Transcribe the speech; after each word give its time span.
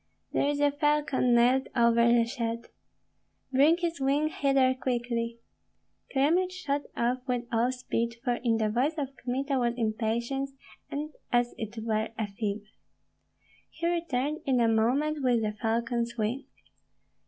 "There 0.33 0.49
is 0.49 0.59
a 0.59 0.71
falcon 0.71 1.35
nailed 1.35 1.67
over 1.75 2.07
the 2.11 2.25
shed." 2.25 2.69
"Bring 3.53 3.77
his 3.77 4.01
wing 4.01 4.29
hither 4.29 4.73
quickly!" 4.73 5.37
Kyemlich 6.11 6.51
shot 6.53 6.81
off 6.97 7.19
with 7.27 7.45
all 7.51 7.71
speed, 7.71 8.15
for 8.23 8.33
in 8.43 8.57
the 8.57 8.69
voice 8.71 8.95
of 8.97 9.15
Kmita 9.17 9.59
was 9.59 9.75
impatience, 9.77 10.53
and 10.89 11.11
as 11.31 11.53
it 11.59 11.77
were 11.83 12.09
a 12.17 12.25
fever. 12.25 12.65
He 13.69 13.85
returned 13.87 14.39
in 14.47 14.59
a 14.59 14.67
moment 14.67 15.21
with 15.21 15.43
the 15.43 15.51
falcon's 15.51 16.17
wing. 16.17 16.45